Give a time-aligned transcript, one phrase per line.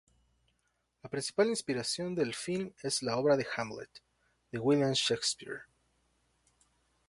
[1.03, 4.01] La principal inspiración del film es la obra Hamlet
[4.51, 5.65] de William Shakespeare.